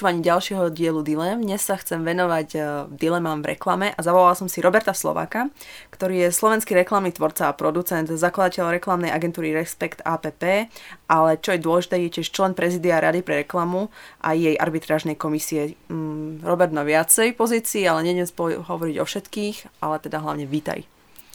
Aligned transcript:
počúvaní 0.00 0.24
ďalšieho 0.24 0.72
dielu 0.72 1.04
Dilem. 1.04 1.44
Dnes 1.44 1.60
sa 1.60 1.76
chcem 1.76 2.00
venovať 2.00 2.48
uh, 2.56 2.64
dilemám 2.88 3.44
v 3.44 3.52
reklame 3.52 3.92
a 3.92 4.00
zavolala 4.00 4.32
som 4.32 4.48
si 4.48 4.64
Roberta 4.64 4.96
Slováka, 4.96 5.52
ktorý 5.92 6.24
je 6.24 6.28
slovenský 6.32 6.72
reklamný 6.72 7.12
tvorca 7.12 7.52
a 7.52 7.52
producent, 7.52 8.08
zakladateľ 8.08 8.80
reklamnej 8.80 9.12
agentúry 9.12 9.52
Respekt 9.52 10.00
APP, 10.00 10.72
ale 11.04 11.36
čo 11.44 11.52
je 11.52 11.60
dôležité, 11.60 12.00
je 12.00 12.16
tiež 12.16 12.32
člen 12.32 12.56
prezidia 12.56 12.96
Rady 12.96 13.20
pre 13.20 13.44
reklamu 13.44 13.92
a 14.24 14.32
jej 14.32 14.56
arbitrážnej 14.56 15.20
komisie. 15.20 15.76
Mm, 15.92 16.48
Robert 16.48 16.72
na 16.72 16.80
viacej 16.80 17.36
pozícií, 17.36 17.84
ale 17.84 18.00
nedem 18.00 18.24
hovoriť 18.40 18.96
o 18.96 19.04
všetkých, 19.04 19.84
ale 19.84 20.00
teda 20.00 20.24
hlavne 20.24 20.48
vítaj. 20.48 20.80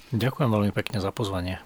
Ďakujem 0.10 0.50
veľmi 0.50 0.74
pekne 0.74 0.98
za 0.98 1.14
pozvanie. 1.14 1.62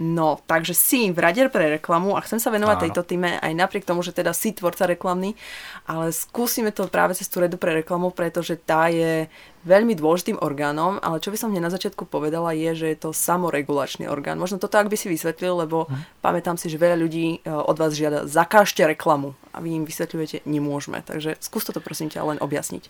No, 0.00 0.40
takže 0.48 0.72
si 0.72 1.12
v 1.12 1.20
rade 1.20 1.44
pre 1.52 1.76
reklamu 1.76 2.16
a 2.16 2.24
chcem 2.24 2.40
sa 2.40 2.48
venovať 2.48 2.76
Áno. 2.80 2.84
tejto 2.88 3.02
týme 3.04 3.36
aj 3.36 3.52
napriek 3.52 3.84
tomu, 3.84 4.00
že 4.00 4.16
teda 4.16 4.32
si 4.32 4.56
tvorca 4.56 4.88
reklamy, 4.88 5.36
ale 5.84 6.08
skúsime 6.08 6.72
to 6.72 6.88
práve 6.88 7.12
cez 7.12 7.28
tú 7.28 7.44
redu 7.44 7.60
pre 7.60 7.84
reklamu, 7.84 8.08
pretože 8.08 8.56
tá 8.56 8.88
je 8.88 9.28
veľmi 9.68 9.92
dôležitým 9.92 10.40
orgánom, 10.40 10.96
ale 11.04 11.20
čo 11.20 11.28
by 11.28 11.36
som 11.36 11.52
hneď 11.52 11.68
na 11.68 11.74
začiatku 11.76 12.08
povedala 12.08 12.56
je, 12.56 12.72
že 12.80 12.86
je 12.88 12.96
to 12.96 13.12
samoregulačný 13.12 14.08
orgán. 14.08 14.40
Možno 14.40 14.56
toto 14.56 14.80
ak 14.80 14.88
by 14.88 14.96
si 14.96 15.12
vysvetlil, 15.12 15.68
lebo 15.68 15.84
hm. 15.84 16.24
pamätám 16.24 16.56
si, 16.56 16.72
že 16.72 16.80
veľa 16.80 16.96
ľudí 16.96 17.44
e, 17.44 17.52
od 17.52 17.76
vás 17.76 17.92
žiada 17.92 18.24
zakážte 18.24 18.80
reklamu 18.88 19.36
a 19.52 19.60
vy 19.60 19.76
im 19.76 19.84
vysvetľujete, 19.84 20.48
nemôžeme. 20.48 21.04
Takže 21.04 21.36
skús 21.44 21.68
toto 21.68 21.84
prosím 21.84 22.08
ťa 22.08 22.24
len 22.24 22.38
objasniť. 22.40 22.88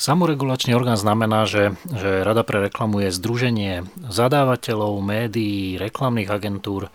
Samoregulačný 0.00 0.72
orgán 0.72 0.96
znamená, 0.96 1.44
že, 1.44 1.76
že 1.92 2.24
Rada 2.24 2.40
pre 2.40 2.72
reklamu 2.72 3.04
je 3.04 3.12
združenie 3.12 3.84
zadávateľov, 4.08 4.96
médií, 5.04 5.76
reklamných 5.76 6.32
agentúr 6.32 6.88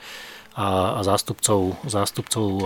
a, 0.57 0.97
a 0.97 0.99
zástupcov, 1.05 1.85
zástupcov 1.85 2.47
e, 2.49 2.65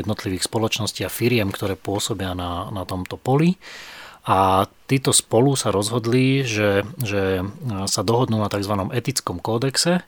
jednotlivých 0.00 0.48
spoločností 0.48 1.04
a 1.04 1.12
firiem, 1.12 1.52
ktoré 1.52 1.76
pôsobia 1.76 2.32
na, 2.32 2.72
na 2.72 2.88
tomto 2.88 3.20
poli. 3.20 3.60
A 4.24 4.64
títo 4.88 5.12
spolu 5.12 5.52
sa 5.60 5.68
rozhodli, 5.68 6.40
že, 6.40 6.88
že 6.96 7.44
sa 7.84 8.00
dohodnú 8.00 8.40
na 8.40 8.48
tzv. 8.48 8.80
etickom 8.96 9.44
kódexe, 9.44 10.00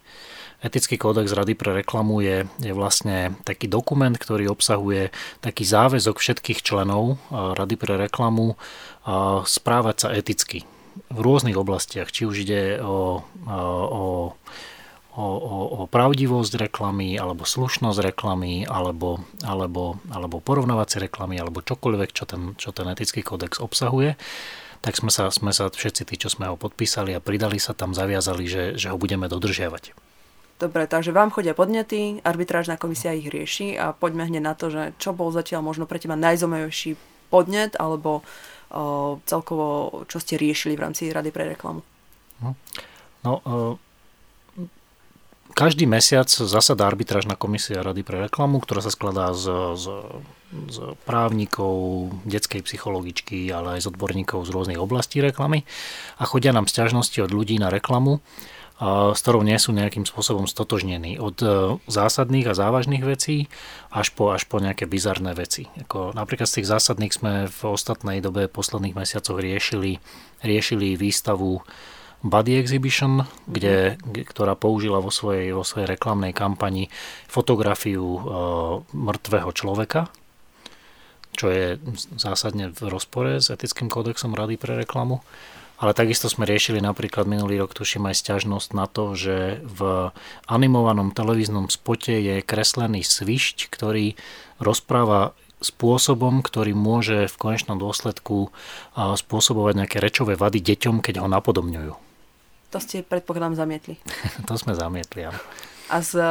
Etický 0.59 0.98
kódex 0.98 1.31
Rady 1.31 1.55
pre 1.55 1.70
reklamu 1.70 2.19
je, 2.19 2.42
je 2.59 2.75
vlastne 2.75 3.39
taký 3.47 3.70
dokument, 3.70 4.11
ktorý 4.11 4.51
obsahuje 4.51 5.15
taký 5.39 5.62
záväzok 5.62 6.19
všetkých 6.19 6.67
členov 6.67 7.23
Rady 7.31 7.78
pre 7.78 7.95
reklamu 7.95 8.59
správať 9.47 9.97
sa 10.03 10.09
eticky 10.11 10.67
v 11.15 11.19
rôznych 11.23 11.55
oblastiach, 11.55 12.11
či 12.11 12.27
už 12.27 12.42
ide 12.42 12.83
o, 12.83 13.23
o, 13.47 14.34
o, 15.15 15.25
o, 15.25 15.56
o 15.78 15.81
pravdivosť 15.87 16.69
reklamy, 16.69 17.15
alebo 17.15 17.47
slušnosť 17.47 18.11
reklamy, 18.11 18.67
alebo, 18.67 19.22
alebo, 19.47 20.03
alebo 20.11 20.43
porovnávacie 20.43 21.06
reklamy, 21.06 21.39
alebo 21.39 21.62
čokoľvek, 21.62 22.11
čo 22.11 22.27
ten, 22.27 22.59
čo 22.59 22.75
ten 22.75 22.91
etický 22.91 23.22
kódex 23.22 23.62
obsahuje 23.62 24.19
tak 24.78 24.95
sme 24.95 25.11
sa, 25.11 25.27
sme 25.34 25.50
sa 25.50 25.67
všetci 25.67 26.06
tí, 26.06 26.15
čo 26.15 26.31
sme 26.31 26.47
ho 26.47 26.55
podpísali 26.55 27.11
a 27.11 27.19
pridali 27.19 27.59
sa 27.59 27.75
tam, 27.75 27.98
zaviazali, 27.98 28.47
že, 28.47 28.65
že 28.78 28.95
ho 28.95 28.97
budeme 28.97 29.27
dodržiavať. 29.27 30.08
Dobre, 30.59 30.91
takže 30.91 31.14
vám 31.14 31.31
chodia 31.31 31.55
podnety, 31.55 32.19
arbitrážna 32.27 32.75
komisia 32.75 33.14
ich 33.14 33.31
rieši 33.31 33.78
a 33.78 33.95
poďme 33.95 34.27
hneď 34.27 34.42
na 34.42 34.55
to, 34.59 34.75
že 34.75 34.91
čo 34.98 35.15
bol 35.15 35.31
zatiaľ 35.31 35.62
možno 35.62 35.87
pre 35.87 36.03
teba 36.03 36.19
najzomejší 36.19 36.99
podnet 37.31 37.78
alebo 37.78 38.27
o, 38.75 39.22
celkovo, 39.22 40.03
čo 40.10 40.19
ste 40.19 40.34
riešili 40.34 40.75
v 40.75 40.83
rámci 40.83 41.15
Rady 41.15 41.31
pre 41.31 41.55
reklamu? 41.55 41.87
No, 42.43 42.59
no 43.22 43.33
o, 43.38 43.43
každý 45.55 45.87
mesiac 45.87 46.27
zasada 46.27 46.91
arbitrážna 46.91 47.38
komisia 47.38 47.78
Rady 47.78 48.03
pre 48.03 48.27
reklamu, 48.27 48.59
ktorá 48.59 48.83
sa 48.83 48.91
skladá 48.91 49.31
z, 49.38 49.78
z, 49.78 49.87
z 50.75 50.77
právnikov, 51.06 52.10
detskej 52.27 52.66
psychologičky, 52.66 53.47
ale 53.54 53.78
aj 53.78 53.87
z 53.87 53.91
odborníkov 53.94 54.43
z 54.43 54.50
rôznych 54.50 54.83
oblastí 54.83 55.22
reklamy 55.22 55.62
a 56.19 56.27
chodia 56.27 56.50
nám 56.50 56.66
sťažnosti 56.66 57.19
od 57.22 57.31
ľudí 57.31 57.62
na 57.62 57.71
reklamu, 57.71 58.19
s 58.78 59.19
ktorou 59.27 59.43
nie 59.43 59.59
sú 59.59 59.75
nejakým 59.75 60.06
spôsobom 60.06 60.47
stotožnení. 60.47 61.19
Od 61.19 61.34
e, 61.43 61.47
zásadných 61.91 62.47
a 62.47 62.55
závažných 62.55 63.03
vecí 63.03 63.50
až 63.91 64.15
po, 64.15 64.31
až 64.31 64.47
po 64.47 64.62
nejaké 64.62 64.87
bizarné 64.87 65.34
veci. 65.34 65.66
Ako 65.83 66.15
napríklad 66.15 66.47
z 66.47 66.62
tých 66.62 66.71
zásadných 66.71 67.11
sme 67.11 67.33
v 67.50 67.61
ostatnej 67.66 68.22
dobe, 68.22 68.47
posledných 68.47 68.94
mesiacoch 68.94 69.43
riešili, 69.43 69.99
riešili 70.47 70.94
výstavu 70.94 71.59
Body 72.22 72.59
Exhibition, 72.62 73.27
kde, 73.50 73.99
ktorá 74.31 74.55
použila 74.55 75.03
vo 75.03 75.10
svojej, 75.10 75.50
vo 75.50 75.66
svojej 75.66 75.99
reklamnej 75.99 76.31
kampani 76.31 76.87
fotografiu 77.27 78.06
e, 78.06 78.21
mŕtvého 78.95 79.50
človeka, 79.59 80.06
čo 81.34 81.50
je 81.50 81.83
zásadne 82.15 82.71
v 82.71 82.81
rozpore 82.87 83.43
s 83.43 83.50
etickým 83.50 83.91
kódexom 83.91 84.39
Rady 84.39 84.55
pre 84.55 84.78
reklamu. 84.78 85.19
Ale 85.78 85.94
takisto 85.94 86.27
sme 86.27 86.43
riešili 86.43 86.83
napríklad 86.83 87.31
minulý 87.31 87.62
rok, 87.62 87.71
tuším 87.71 88.11
aj 88.11 88.19
stiažnosť 88.19 88.69
na 88.75 88.91
to, 88.91 89.15
že 89.15 89.62
v 89.62 90.11
animovanom 90.50 91.15
televíznom 91.15 91.71
spote 91.71 92.19
je 92.19 92.43
kreslený 92.43 93.06
svišť, 93.06 93.71
ktorý 93.71 94.19
rozpráva 94.59 95.39
spôsobom, 95.62 96.43
ktorý 96.43 96.75
môže 96.75 97.31
v 97.31 97.37
konečnom 97.39 97.78
dôsledku 97.78 98.50
spôsobovať 98.94 99.75
nejaké 99.78 99.99
rečové 100.03 100.34
vady 100.34 100.59
deťom, 100.62 100.99
keď 100.99 101.22
ho 101.22 101.31
napodobňujú. 101.31 101.95
To 102.75 102.78
ste 102.83 103.06
predpokladám 103.06 103.55
zamietli. 103.55 104.03
to 104.50 104.55
sme 104.59 104.75
zamietli, 104.75 105.31
áno 105.31 105.41
a 105.88 106.04
z 106.04 106.12
eh, 106.21 106.31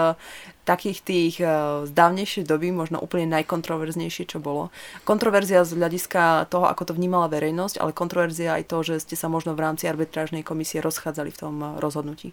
takých 0.63 0.99
tých 1.03 1.35
eh, 1.41 1.49
z 1.85 1.91
dávnejšej 1.91 2.45
doby, 2.45 2.69
možno 2.71 3.01
úplne 3.01 3.27
najkontroverznejšie, 3.33 4.29
čo 4.29 4.37
bolo. 4.37 4.69
Kontroverzia 5.03 5.65
z 5.65 5.75
hľadiska 5.75 6.47
toho, 6.53 6.69
ako 6.69 6.93
to 6.93 6.93
vnímala 6.93 7.27
verejnosť, 7.27 7.81
ale 7.81 7.91
kontroverzia 7.91 8.57
aj 8.61 8.63
to, 8.69 8.77
že 8.85 9.03
ste 9.03 9.15
sa 9.17 9.27
možno 9.27 9.57
v 9.57 9.63
rámci 9.65 9.89
arbitrážnej 9.89 10.45
komisie 10.45 10.79
rozchádzali 10.79 11.29
v 11.33 11.39
tom 11.41 11.55
eh, 11.59 11.67
rozhodnutí. 11.81 12.31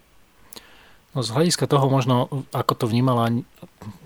No 1.15 1.23
z 1.23 1.31
hľadiska 1.31 1.71
toho 1.71 1.87
možno, 1.87 2.27
ako 2.51 2.75
to 2.75 2.85
vnímala 2.91 3.31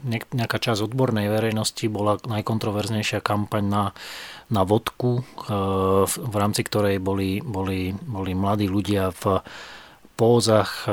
nejaká 0.05 0.61
časť 0.61 0.85
odbornej 0.85 1.25
verejnosti, 1.25 1.81
bola 1.89 2.21
najkontroverznejšia 2.21 3.17
kampaň 3.17 3.65
na, 3.65 3.83
na 4.53 4.61
vodku, 4.61 5.25
v 6.05 6.35
rámci 6.37 6.61
ktorej 6.61 7.01
boli, 7.01 7.41
boli, 7.41 7.97
boli 7.97 8.37
mladí 8.37 8.69
ľudia 8.69 9.09
v 9.25 9.41
pózach 10.19 10.83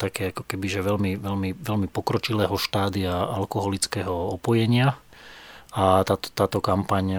také 0.00 0.32
ako 0.32 0.48
keby, 0.48 0.66
že 0.72 0.80
veľmi, 0.80 1.20
veľmi, 1.20 1.50
veľmi 1.60 1.86
pokročilého 1.92 2.56
štádia 2.56 3.12
alkoholického 3.12 4.40
opojenia 4.40 4.96
a 5.70 6.02
táto, 6.02 6.32
táto 6.32 6.58
kampaň 6.64 7.14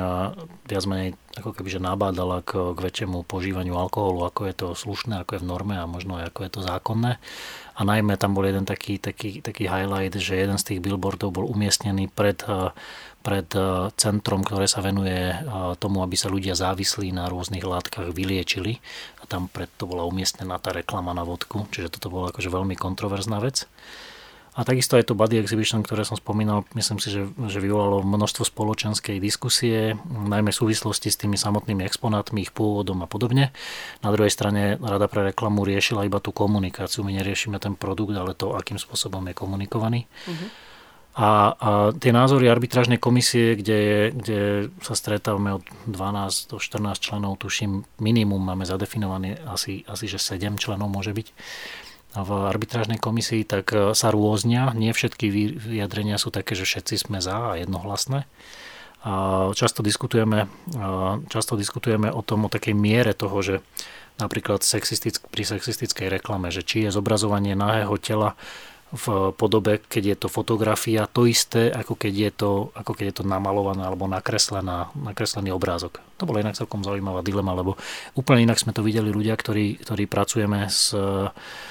viac 0.68 0.84
menej 0.90 1.16
ako 1.40 1.56
keby, 1.56 1.72
že 1.72 1.80
nabádala 1.80 2.44
k, 2.44 2.76
k 2.76 2.80
väčšiemu 2.84 3.24
požívaniu 3.24 3.80
alkoholu, 3.80 4.28
ako 4.28 4.42
je 4.50 4.56
to 4.58 4.68
slušné, 4.76 5.24
ako 5.24 5.40
je 5.40 5.42
v 5.46 5.48
norme 5.48 5.80
a 5.80 5.88
možno 5.88 6.20
aj 6.20 6.34
ako 6.34 6.40
je 6.44 6.52
to 6.52 6.62
zákonné. 6.66 7.12
A 7.82 7.88
najmä 7.88 8.14
tam 8.14 8.38
bol 8.38 8.46
jeden 8.46 8.62
taký, 8.62 9.02
taký, 9.02 9.42
taký 9.42 9.66
highlight, 9.66 10.14
že 10.14 10.38
jeden 10.38 10.62
z 10.62 10.70
tých 10.70 10.84
billboardov 10.86 11.34
bol 11.34 11.50
umiestnený 11.50 12.14
pred, 12.14 12.38
pred 13.26 13.50
centrom, 13.98 14.46
ktoré 14.46 14.70
sa 14.70 14.86
venuje 14.86 15.34
tomu, 15.82 16.06
aby 16.06 16.14
sa 16.14 16.30
ľudia 16.30 16.54
závislí 16.54 17.10
na 17.10 17.26
rôznych 17.26 17.66
látkach 17.66 18.14
vyliečili. 18.14 18.78
A 19.18 19.26
tam 19.26 19.50
preto 19.50 19.90
bola 19.90 20.06
umiestnená 20.06 20.62
tá 20.62 20.78
reklama 20.78 21.18
na 21.18 21.26
vodku, 21.26 21.66
čiže 21.74 21.98
toto 21.98 22.14
bola 22.14 22.30
akože 22.30 22.54
veľmi 22.54 22.78
kontroverzná 22.78 23.42
vec. 23.42 23.66
A 24.52 24.68
takisto 24.68 25.00
aj 25.00 25.08
to 25.08 25.16
Body 25.16 25.40
Exhibition, 25.40 25.80
ktoré 25.80 26.04
som 26.04 26.20
spomínal, 26.20 26.68
myslím 26.76 27.00
si, 27.00 27.08
že, 27.08 27.24
že 27.24 27.64
vyvolalo 27.64 28.04
množstvo 28.04 28.44
spoločenskej 28.44 29.24
diskusie, 29.24 29.96
najmä 30.12 30.52
v 30.52 30.60
súvislosti 30.60 31.08
s 31.08 31.16
tými 31.16 31.40
samotnými 31.40 31.88
exponátmi, 31.88 32.44
ich 32.44 32.52
pôvodom 32.52 33.00
a 33.00 33.08
podobne. 33.08 33.56
Na 34.04 34.12
druhej 34.12 34.28
strane 34.28 34.76
Rada 34.76 35.08
pre 35.08 35.32
reklamu 35.32 35.64
riešila 35.64 36.04
iba 36.04 36.20
tú 36.20 36.36
komunikáciu. 36.36 37.08
My 37.08 37.16
neriešime 37.16 37.64
ten 37.64 37.80
produkt, 37.80 38.12
ale 38.12 38.36
to, 38.36 38.52
akým 38.52 38.76
spôsobom 38.76 39.24
je 39.32 39.40
komunikovaný. 39.40 40.12
Uh-huh. 40.28 40.48
A, 41.12 41.28
a 41.56 41.70
tie 41.96 42.12
názory 42.12 42.48
arbitrážnej 42.48 42.96
komisie, 42.96 43.56
kde, 43.56 44.12
kde 44.16 44.40
sa 44.80 44.96
stretávame 44.96 45.60
od 45.60 45.64
12 45.88 46.52
do 46.52 46.60
14 46.60 47.00
členov, 47.00 47.40
tuším, 47.40 47.84
minimum 48.04 48.40
máme 48.40 48.64
zadefinované 48.64 49.40
asi, 49.48 49.84
asi 49.88 50.12
že 50.12 50.20
7 50.20 50.60
členov 50.60 50.88
môže 50.88 51.16
byť 51.16 51.28
v 52.12 52.30
arbitrážnej 52.52 53.00
komisii, 53.00 53.48
tak 53.48 53.72
e, 53.72 53.96
sa 53.96 54.12
rôznia. 54.12 54.76
Nie 54.76 54.92
všetky 54.92 55.32
vyjadrenia 55.56 56.20
sú 56.20 56.30
také, 56.30 56.56
že 56.60 56.68
všetci 56.68 57.08
sme 57.08 57.24
za 57.24 57.56
a 57.56 57.60
jednohlasné. 57.60 58.28
Často 59.58 59.82
diskutujeme, 59.82 60.46
často 61.26 61.58
diskutujeme 61.58 62.14
o 62.14 62.22
tom, 62.22 62.46
o 62.46 62.54
takej 62.54 62.78
miere 62.78 63.18
toho, 63.18 63.42
že 63.42 63.56
napríklad 64.22 64.62
sexistick, 64.62 65.18
pri 65.34 65.42
sexistickej 65.42 66.06
reklame, 66.06 66.54
že 66.54 66.62
či 66.62 66.86
je 66.86 66.94
zobrazovanie 66.94 67.58
nahého 67.58 67.98
tela 67.98 68.38
v 68.92 69.32
podobe, 69.32 69.80
keď 69.80 70.04
je 70.04 70.18
to 70.20 70.28
fotografia, 70.28 71.08
to 71.08 71.24
isté, 71.24 71.72
ako 71.72 71.96
keď 71.96 72.14
je 72.14 72.32
to, 72.36 72.52
ako 72.76 72.92
keď 72.92 73.06
je 73.08 73.16
to 73.20 73.24
namalované 73.24 73.88
alebo 73.88 74.04
nakreslená, 74.04 74.92
nakreslený 75.00 75.56
obrázok. 75.56 76.04
To 76.20 76.28
bola 76.28 76.44
inak 76.44 76.60
celkom 76.60 76.84
zaujímavá 76.84 77.24
dilema, 77.24 77.56
lebo 77.56 77.80
úplne 78.20 78.44
inak 78.44 78.60
sme 78.60 78.76
to 78.76 78.84
videli 78.84 79.08
ľudia, 79.08 79.34
ktorí, 79.40 79.80
ktorí 79.80 80.12
pracujeme 80.12 80.68
s, 80.68 80.92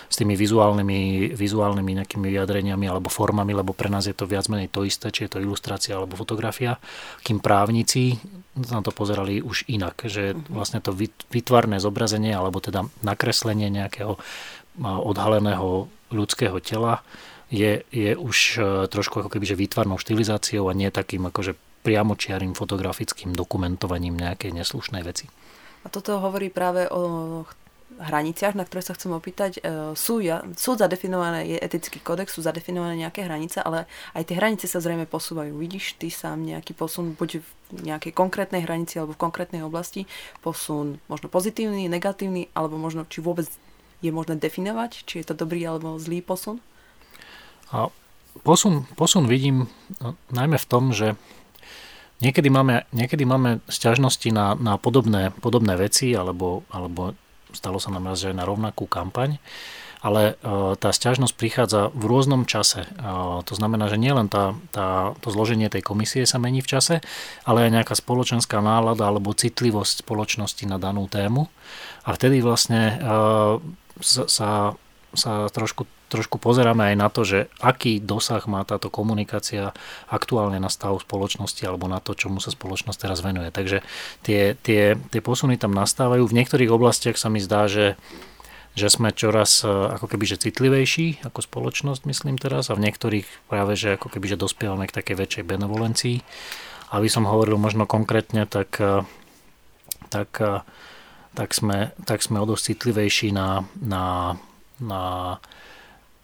s 0.08 0.14
tými 0.16 0.32
vizuálnymi, 0.32 1.36
vizuálnymi 1.36 2.00
nejakými 2.00 2.24
vyjadreniami 2.24 2.88
alebo 2.88 3.12
formami, 3.12 3.52
lebo 3.52 3.76
pre 3.76 3.92
nás 3.92 4.08
je 4.08 4.16
to 4.16 4.24
viac 4.24 4.48
menej 4.48 4.72
to 4.72 4.88
isté, 4.88 5.12
či 5.12 5.28
je 5.28 5.36
to 5.36 5.44
ilustrácia 5.44 6.00
alebo 6.00 6.16
fotografia, 6.16 6.80
kým 7.20 7.44
právnici 7.44 8.16
na 8.56 8.82
to 8.82 8.90
pozerali 8.90 9.38
už 9.44 9.70
inak, 9.70 10.08
že 10.08 10.34
mhm. 10.34 10.50
vlastne 10.50 10.80
to 10.82 10.96
vytvarné 11.30 11.78
zobrazenie 11.78 12.32
alebo 12.32 12.58
teda 12.58 12.88
nakreslenie 13.04 13.68
nejakého 13.68 14.18
odhaleného 14.78 15.90
ľudského 16.14 16.58
tela 16.62 17.02
je, 17.50 17.82
je 17.90 18.14
už 18.14 18.36
e, 18.56 18.60
trošku 18.86 19.26
ako 19.26 19.30
keby 19.34 19.58
výtvarnou 19.58 19.98
štilizáciou 19.98 20.70
a 20.70 20.76
nie 20.76 20.86
takým 20.94 21.26
akože 21.26 21.58
priamočiarým 21.82 22.54
fotografickým 22.54 23.34
dokumentovaním 23.34 24.14
nejakej 24.14 24.54
neslušnej 24.54 25.02
veci. 25.02 25.26
A 25.82 25.90
toto 25.90 26.22
hovorí 26.22 26.52
práve 26.52 26.86
o 26.92 27.42
hraniciach, 27.98 28.54
na 28.54 28.62
ktoré 28.62 28.86
sa 28.86 28.94
chcem 28.94 29.10
opýtať. 29.10 29.58
E, 29.58 29.60
sú, 29.98 30.22
ja, 30.22 30.46
sú 30.54 30.78
zadefinované, 30.78 31.50
je 31.50 31.58
etický 31.58 31.98
kódex, 31.98 32.38
sú 32.38 32.46
zadefinované 32.46 33.02
nejaké 33.02 33.26
hranice, 33.26 33.58
ale 33.58 33.90
aj 34.14 34.30
tie 34.30 34.38
hranice 34.38 34.70
sa 34.70 34.78
zrejme 34.78 35.10
posúvajú. 35.10 35.50
Vidíš 35.58 35.98
ty 35.98 36.06
sám 36.06 36.46
nejaký 36.46 36.78
posun 36.78 37.18
buď 37.18 37.42
v 37.42 37.48
nejakej 37.90 38.14
konkrétnej 38.14 38.62
hranici 38.62 39.02
alebo 39.02 39.18
v 39.18 39.22
konkrétnej 39.26 39.66
oblasti, 39.66 40.06
posun 40.38 41.02
možno 41.10 41.26
pozitívny, 41.26 41.90
negatívny, 41.90 42.46
alebo 42.54 42.78
možno 42.78 43.02
či 43.10 43.18
vôbec 43.18 43.50
je 44.00 44.10
možné 44.12 44.40
definovať, 44.40 45.04
či 45.04 45.20
je 45.20 45.26
to 45.28 45.34
dobrý 45.36 45.60
alebo 45.64 46.00
zlý 46.00 46.24
posun? 46.24 46.60
A 47.70 47.92
posun, 48.42 48.88
posun 48.96 49.28
vidím 49.30 49.70
no, 50.00 50.16
najmä 50.32 50.58
v 50.58 50.68
tom, 50.68 50.90
že 50.90 51.14
niekedy 52.24 52.48
máme, 52.50 52.88
niekedy 52.90 53.24
máme 53.24 53.64
sťažnosti 53.68 54.28
na, 54.32 54.56
na 54.56 54.76
podobné, 54.76 55.30
podobné 55.40 55.76
veci, 55.76 56.12
alebo, 56.16 56.64
alebo 56.72 57.14
stalo 57.52 57.78
sa 57.78 57.90
nám 57.90 58.10
raz, 58.10 58.22
že 58.22 58.32
aj 58.32 58.38
na 58.38 58.48
rovnakú 58.48 58.86
kampaň, 58.86 59.38
ale 60.00 60.40
uh, 60.40 60.80
tá 60.80 60.96
sťažnosť 60.96 61.34
prichádza 61.36 61.92
v 61.92 62.08
rôznom 62.08 62.48
čase. 62.48 62.88
Uh, 62.96 63.44
to 63.44 63.52
znamená, 63.52 63.84
že 63.92 64.00
nielen 64.00 64.32
tá, 64.32 64.56
tá, 64.72 65.12
to 65.20 65.28
zloženie 65.28 65.68
tej 65.68 65.84
komisie 65.84 66.24
sa 66.24 66.40
mení 66.40 66.64
v 66.64 66.72
čase, 66.72 67.04
ale 67.44 67.68
aj 67.68 67.74
nejaká 67.76 67.94
spoločenská 67.94 68.64
nálada 68.64 69.04
alebo 69.04 69.36
citlivosť 69.36 70.00
spoločnosti 70.00 70.64
na 70.64 70.80
danú 70.80 71.04
tému. 71.04 71.52
A 72.08 72.16
vtedy 72.16 72.40
vlastne 72.40 72.96
sa, 74.02 74.74
sa 75.14 75.32
trošku, 75.52 75.86
trošku 76.10 76.42
pozeráme 76.42 76.92
aj 76.92 76.96
na 76.98 77.08
to, 77.08 77.22
že 77.22 77.38
aký 77.62 78.02
dosah 78.02 78.42
má 78.50 78.66
táto 78.66 78.90
komunikácia 78.90 79.72
aktuálne 80.10 80.58
na 80.58 80.68
stav 80.68 80.98
spoločnosti 80.98 81.62
alebo 81.62 81.86
na 81.86 82.02
to, 82.02 82.18
čomu 82.18 82.42
sa 82.42 82.50
spoločnosť 82.50 82.98
teraz 82.98 83.22
venuje. 83.22 83.54
Takže 83.54 83.86
tie, 84.26 84.58
tie, 84.58 84.98
tie 84.98 85.20
posuny 85.22 85.54
tam 85.56 85.70
nastávajú. 85.72 86.26
V 86.26 86.36
niektorých 86.36 86.74
oblastiach 86.74 87.16
sa 87.16 87.30
mi 87.30 87.38
zdá, 87.38 87.70
že 87.70 87.94
že 88.70 88.86
sme 88.86 89.10
čoraz 89.10 89.66
e, 89.66 89.68
ako 89.68 90.06
keby 90.06 90.24
že 90.30 90.46
citlivejší 90.46 91.26
ako 91.26 91.42
spoločnosť, 91.42 92.06
myslím 92.06 92.38
teraz, 92.38 92.70
a 92.70 92.78
v 92.78 92.86
niektorých 92.86 93.50
práve, 93.50 93.74
že 93.74 93.98
ako 93.98 94.14
keby 94.14 94.30
že 94.30 94.38
dospievame 94.38 94.86
k 94.86 94.94
takej 94.94 95.16
väčšej 95.18 95.44
benevolencii. 95.46 96.22
Aby 96.90 97.06
som 97.06 97.26
hovoril 97.26 97.54
možno 97.58 97.86
konkrétne, 97.86 98.46
tak, 98.46 98.78
e, 98.78 99.02
tak 100.10 100.30
e, 100.38 100.62
tak 101.34 101.54
sme, 101.54 101.94
tak 102.04 102.20
sme 102.20 102.42
o 102.42 102.46
dosť 102.46 102.74
citlivejší 102.74 103.30
na, 103.30 103.62
na, 103.78 104.34
na 104.82 105.02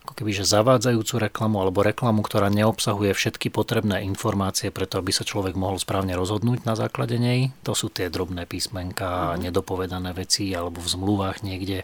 ako 0.06 0.12
keby, 0.23 0.38
že 0.38 0.47
zavádzajúcu 0.47 1.31
reklamu 1.31 1.58
alebo 1.58 1.82
reklamu, 1.82 2.23
ktorá 2.23 2.47
neobsahuje 2.47 3.11
všetky 3.11 3.50
potrebné 3.50 4.06
informácie 4.06 4.70
preto, 4.70 5.03
aby 5.03 5.11
sa 5.11 5.26
človek 5.26 5.58
mohol 5.58 5.82
správne 5.82 6.14
rozhodnúť 6.14 6.62
na 6.62 6.79
základe 6.79 7.19
nej. 7.19 7.50
To 7.67 7.75
sú 7.75 7.91
tie 7.91 8.06
drobné 8.06 8.47
písmenka, 8.47 9.35
mm. 9.35 9.50
nedopovedané 9.50 10.14
veci 10.14 10.55
alebo 10.55 10.79
v 10.79 10.88
zmluvách 10.94 11.43
niekde 11.43 11.82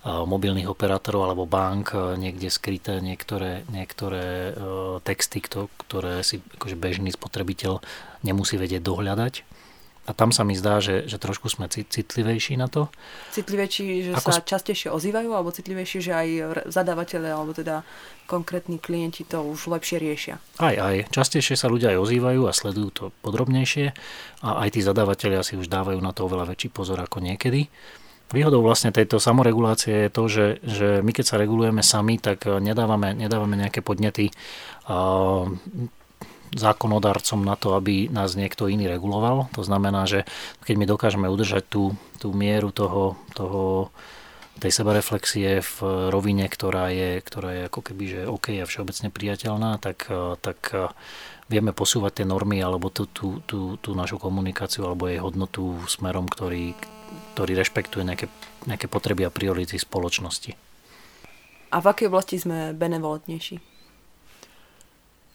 mobilných 0.00 0.64
operátorov 0.64 1.28
alebo 1.28 1.44
bank 1.44 1.92
niekde 2.16 2.48
skryté 2.48 3.04
niektoré, 3.04 3.68
niektoré 3.68 4.56
texty, 5.04 5.44
ktoré 5.44 6.24
si 6.24 6.40
akože 6.56 6.76
bežný 6.80 7.12
spotrebiteľ 7.12 7.84
nemusí 8.24 8.56
vedieť 8.56 8.80
dohľadať. 8.80 9.59
A 10.08 10.16
tam 10.16 10.32
sa 10.32 10.42
mi 10.48 10.56
zdá, 10.56 10.80
že, 10.80 11.04
že 11.06 11.20
trošku 11.20 11.52
sme 11.52 11.68
citlivejší 11.68 12.56
na 12.56 12.72
to. 12.72 12.88
Citlivejší, 13.36 14.10
že 14.10 14.12
Ako 14.16 14.32
sa 14.32 14.42
častejšie 14.42 14.88
ozývajú, 14.90 15.28
alebo 15.30 15.52
citlivejší, 15.52 15.98
že 16.00 16.12
aj 16.16 16.28
zadávateľe, 16.72 17.28
alebo 17.30 17.52
teda 17.52 17.84
konkrétni 18.24 18.80
klienti 18.80 19.28
to 19.28 19.44
už 19.44 19.70
lepšie 19.70 20.00
riešia? 20.00 20.40
Aj, 20.56 20.74
aj. 20.74 21.12
Častejšie 21.12 21.54
sa 21.54 21.68
ľudia 21.68 21.94
aj 21.94 22.00
ozývajú 22.00 22.48
a 22.48 22.56
sledujú 22.56 22.88
to 22.90 23.04
podrobnejšie 23.22 23.92
a 24.40 24.48
aj 24.66 24.68
tí 24.74 24.80
zadávateľia 24.80 25.44
si 25.44 25.60
už 25.60 25.68
dávajú 25.68 26.00
na 26.00 26.16
to 26.16 26.26
oveľa 26.26 26.56
väčší 26.56 26.72
pozor 26.72 26.98
ako 26.98 27.20
niekedy. 27.20 27.68
Výhodou 28.30 28.62
vlastne 28.62 28.94
tejto 28.94 29.18
samoregulácie 29.18 30.06
je 30.06 30.10
to, 30.10 30.22
že, 30.30 30.46
že 30.62 30.88
my 31.02 31.10
keď 31.10 31.24
sa 31.26 31.36
regulujeme 31.36 31.82
sami, 31.82 32.14
tak 32.22 32.46
nedávame, 32.46 33.10
nedávame 33.10 33.58
nejaké 33.58 33.82
podnety 33.82 34.30
zákonodarcom 36.54 37.40
na 37.46 37.54
to, 37.54 37.78
aby 37.78 38.10
nás 38.10 38.34
niekto 38.34 38.66
iný 38.66 38.90
reguloval. 38.90 39.50
To 39.54 39.62
znamená, 39.62 40.06
že 40.06 40.26
keď 40.66 40.74
my 40.76 40.86
dokážeme 40.86 41.26
udržať 41.30 41.64
tú, 41.70 41.94
tú 42.18 42.34
mieru 42.34 42.74
toho, 42.74 43.14
toho 43.38 43.94
tej 44.60 44.72
sebareflexie 44.76 45.64
v 45.64 45.76
rovine, 46.12 46.44
ktorá 46.44 46.92
je, 46.92 47.22
ktorá 47.24 47.50
je 47.56 47.62
ako 47.70 47.80
keby 47.80 48.04
že 48.04 48.20
OK 48.28 48.60
a 48.60 48.68
všeobecne 48.68 49.08
priateľná, 49.08 49.80
tak, 49.80 50.10
tak 50.44 50.58
vieme 51.48 51.72
posúvať 51.72 52.22
tie 52.22 52.26
normy 52.28 52.60
alebo 52.60 52.92
tú, 52.92 53.08
tú, 53.08 53.40
tú, 53.48 53.80
tú 53.80 53.90
našu 53.96 54.20
komunikáciu 54.20 54.84
alebo 54.84 55.08
jej 55.08 55.18
hodnotu 55.22 55.80
smerom, 55.88 56.28
ktorý, 56.28 56.76
ktorý 57.34 57.52
rešpektuje 57.56 58.04
nejaké, 58.04 58.26
nejaké 58.68 58.86
potreby 58.86 59.26
a 59.26 59.34
priority 59.34 59.80
spoločnosti. 59.80 60.52
A 61.70 61.76
v 61.78 61.86
akej 61.86 62.10
oblasti 62.10 62.36
sme 62.36 62.74
benevolentnejší? 62.74 63.69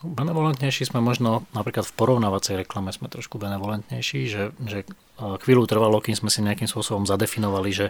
Benevolentnejší 0.04 0.92
sme 0.92 1.00
možno 1.00 1.48
napríklad 1.56 1.88
v 1.88 1.96
porovnávacej 1.96 2.68
reklame 2.68 2.92
sme 2.92 3.08
trošku 3.08 3.40
benevolentnejší, 3.40 4.20
že, 4.28 4.52
že 4.68 4.84
e, 4.84 4.86
chvíľu 5.40 5.64
trvalo, 5.72 6.04
kým 6.04 6.20
sme 6.20 6.28
si 6.28 6.44
nejakým 6.44 6.68
spôsobom 6.68 7.08
zadefinovali, 7.08 7.72
že 7.72 7.88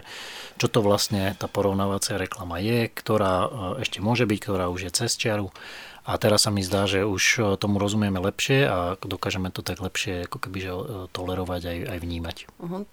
čo 0.54 0.70
to 0.70 0.86
vlastne 0.86 1.34
tá 1.34 1.50
porovnávacia 1.50 2.14
reklama 2.14 2.62
je, 2.62 2.86
ktorá 2.86 3.34
e, 3.42 3.48
ešte 3.82 3.98
môže 3.98 4.22
byť, 4.22 4.38
ktorá 4.38 4.70
už 4.70 4.86
je 4.86 4.90
cez 4.94 5.18
čiaru 5.18 5.50
a 6.06 6.14
teraz 6.22 6.46
sa 6.46 6.54
mi 6.54 6.62
zdá, 6.62 6.86
že 6.86 7.02
už 7.02 7.24
e, 7.34 7.40
tomu 7.58 7.82
rozumieme 7.82 8.22
lepšie 8.22 8.62
a 8.62 8.94
dokážeme 9.02 9.50
to 9.50 9.66
tak 9.66 9.82
lepšie 9.82 10.30
ako 10.30 10.38
keby, 10.38 10.58
že 10.62 10.70
e, 10.70 10.82
tolerovať 11.10 11.62
aj, 11.66 11.78
aj 11.90 11.98
vnímať. 11.98 12.36
Uh-huh. 12.62 12.86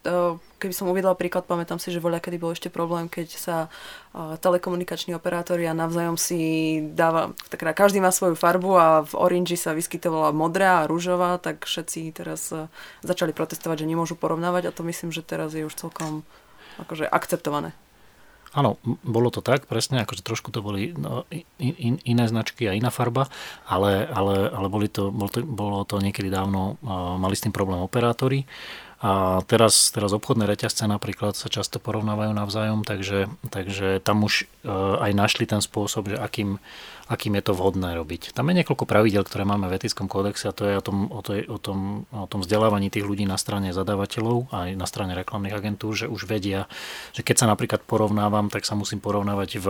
Keby 0.57 0.73
som 0.73 0.89
uvedla 0.89 1.13
príklad, 1.13 1.45
pamätám 1.45 1.77
si, 1.77 1.93
že 1.93 2.01
voľa 2.01 2.17
kedy 2.17 2.41
bol 2.41 2.57
ešte 2.57 2.73
problém, 2.73 3.05
keď 3.05 3.27
sa 3.37 3.57
telekomunikační 4.15 5.11
operátori 5.13 5.67
a 5.67 5.75
navzájom 5.75 6.15
si 6.15 6.39
dáva, 6.95 7.35
tak 7.51 7.67
každý 7.75 7.99
má 7.99 8.15
svoju 8.15 8.39
farbu 8.39 8.71
a 8.79 8.87
v 9.03 9.13
Orange 9.19 9.59
sa 9.59 9.75
vyskytovala 9.75 10.31
modrá 10.31 10.81
a 10.81 10.87
rúžová, 10.87 11.35
tak 11.35 11.67
všetci 11.67 12.15
teraz 12.15 12.47
začali 13.03 13.35
protestovať, 13.35 13.83
že 13.83 13.89
nemôžu 13.91 14.15
porovnávať 14.15 14.71
a 14.71 14.75
to 14.75 14.87
myslím, 14.87 15.11
že 15.11 15.25
teraz 15.25 15.51
je 15.51 15.67
už 15.67 15.75
celkom 15.75 16.23
akože 16.79 17.11
akceptované. 17.11 17.75
Áno, 18.53 18.77
bolo 19.01 19.33
to 19.33 19.41
tak, 19.41 19.65
presne, 19.65 20.05
akože 20.05 20.21
trošku 20.21 20.53
to 20.53 20.61
boli 20.61 20.93
no, 20.93 21.25
in, 21.57 21.73
in, 21.73 21.95
iné 22.05 22.29
značky 22.29 22.69
a 22.69 22.77
iná 22.77 22.93
farba, 22.93 23.25
ale, 23.65 24.05
ale, 24.05 24.45
ale 24.45 24.67
boli 24.69 24.85
to, 24.85 25.09
bolo, 25.09 25.29
to, 25.33 25.41
bolo 25.41 25.81
to 25.89 25.97
niekedy 25.97 26.29
dávno, 26.29 26.77
mali 27.17 27.33
s 27.33 27.41
tým 27.41 27.53
problém 27.53 27.81
operátori 27.81 28.45
a 29.03 29.43
teraz, 29.43 29.91
teraz 29.91 30.15
obchodné 30.15 30.47
reťazce 30.47 30.87
napríklad 30.87 31.35
sa 31.35 31.51
často 31.51 31.75
porovnávajú 31.75 32.31
navzájom, 32.31 32.87
takže, 32.87 33.27
takže 33.51 33.99
tam 33.99 34.23
už 34.23 34.47
uh, 34.63 35.03
aj 35.03 35.11
našli 35.11 35.43
ten 35.43 35.59
spôsob, 35.59 36.15
že 36.15 36.15
akým, 36.15 36.55
akým 37.11 37.35
je 37.35 37.43
to 37.43 37.51
vhodné 37.51 37.99
robiť. 37.99 38.31
Tam 38.31 38.47
je 38.47 38.63
niekoľko 38.63 38.87
pravidel, 38.87 39.27
ktoré 39.27 39.43
máme 39.43 39.67
v 39.67 39.75
etickom 39.75 40.07
kódexe 40.07 40.47
a 40.47 40.55
to 40.55 40.71
je 40.71 40.79
o 40.79 40.83
tom, 40.83 41.11
o, 41.11 41.19
to, 41.19 41.35
o, 41.35 41.59
tom, 41.59 42.07
o 42.15 42.27
tom 42.31 42.39
vzdelávaní 42.47 42.87
tých 42.87 43.03
ľudí 43.03 43.27
na 43.27 43.35
strane 43.35 43.75
zadávateľov 43.75 44.55
aj 44.55 44.79
na 44.79 44.87
strane 44.87 45.11
reklamných 45.19 45.51
agentúr, 45.51 45.99
že 45.99 46.07
už 46.07 46.23
vedia, 46.23 46.71
že 47.11 47.27
keď 47.27 47.43
sa 47.43 47.47
napríklad 47.51 47.83
porovnávam, 47.83 48.47
tak 48.47 48.63
sa 48.63 48.79
musím 48.79 49.03
porovnávať 49.03 49.49
v 49.59 49.67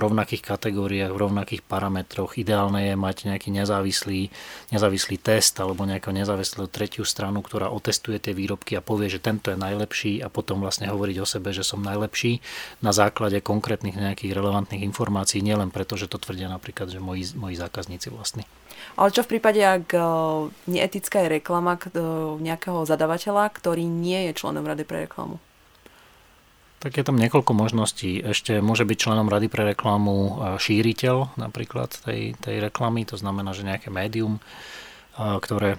rovnakých 0.00 0.40
kategóriách, 0.40 1.12
v 1.12 1.20
rovnakých 1.20 1.62
parametroch. 1.68 2.40
Ideálne 2.40 2.88
je 2.88 2.96
mať 2.96 3.28
nejaký 3.28 3.52
nezávislý, 3.52 4.32
nezávislý 4.72 5.20
test 5.20 5.60
alebo 5.60 5.84
nejakú 5.84 6.16
nezávislú 6.16 6.64
tretiu 6.72 7.04
stranu, 7.04 7.44
ktorá 7.44 7.68
otestuje 7.68 8.16
tie 8.16 8.32
výrobky 8.32 8.69
a 8.76 8.84
povie, 8.84 9.10
že 9.10 9.22
tento 9.22 9.50
je 9.50 9.58
najlepší 9.58 10.20
a 10.20 10.28
potom 10.28 10.60
vlastne 10.60 10.90
hovoriť 10.90 11.16
o 11.22 11.26
sebe, 11.26 11.50
že 11.50 11.66
som 11.66 11.82
najlepší 11.82 12.42
na 12.84 12.90
základe 12.90 13.40
konkrétnych 13.42 13.96
nejakých 13.96 14.34
relevantných 14.36 14.86
informácií, 14.86 15.40
nielen 15.40 15.72
preto, 15.74 15.94
že 15.94 16.10
to 16.10 16.18
tvrdia 16.18 16.50
napríklad 16.50 16.90
že 16.90 17.02
moji, 17.02 17.32
moji 17.34 17.56
zákazníci 17.58 18.10
vlastní. 18.10 18.44
Ale 18.96 19.12
čo 19.14 19.22
v 19.22 19.36
prípade, 19.36 19.60
ak 19.60 19.86
e, 19.92 20.00
neetická 20.68 21.24
je 21.24 21.40
reklama 21.40 21.76
e, 21.76 21.88
nejakého 22.40 22.84
zadavateľa, 22.84 23.52
ktorý 23.52 23.84
nie 23.86 24.28
je 24.30 24.32
členom 24.36 24.64
Rady 24.64 24.84
pre 24.84 25.06
reklamu? 25.06 25.38
Tak 26.80 26.96
je 26.96 27.04
tam 27.04 27.20
niekoľko 27.20 27.52
možností. 27.52 28.24
Ešte 28.24 28.64
môže 28.64 28.88
byť 28.88 28.96
členom 28.96 29.28
Rady 29.28 29.52
pre 29.52 29.68
reklamu 29.68 30.16
e, 30.16 30.30
šíriteľ 30.58 31.36
napríklad 31.36 31.92
tej, 32.02 32.34
tej 32.40 32.56
reklamy, 32.60 33.04
to 33.04 33.20
znamená, 33.20 33.52
že 33.52 33.68
nejaké 33.68 33.92
médium, 33.92 34.40
ktoré, 35.20 35.76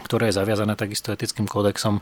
ktoré 0.00 0.32
je 0.32 0.38
zaviazané 0.38 0.74
takisto 0.78 1.12
etickým 1.12 1.44
kódexom. 1.44 2.00